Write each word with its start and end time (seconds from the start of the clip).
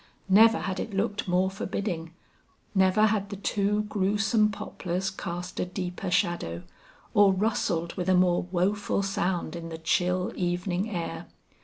Never 0.29 0.61
had 0.61 0.79
it 0.79 0.95
looked 0.95 1.27
more 1.27 1.51
forbidding; 1.51 2.11
never 2.73 3.05
had 3.05 3.29
the 3.29 3.35
two 3.35 3.83
gruesome 3.83 4.49
poplars 4.49 5.11
cast 5.11 5.59
a 5.59 5.65
deeper 5.67 6.09
shadow, 6.09 6.63
or 7.13 7.31
rustled 7.31 7.93
with 7.93 8.09
a 8.09 8.15
more 8.15 8.41
woful 8.51 9.03
sound 9.03 9.55
in 9.55 9.69
the 9.69 9.77
chill 9.77 10.33
evening 10.35 10.89
air. 10.89 11.27